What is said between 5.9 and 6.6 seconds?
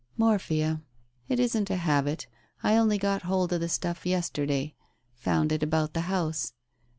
the house.